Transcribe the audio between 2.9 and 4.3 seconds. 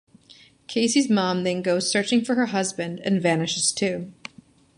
and vanishes, too.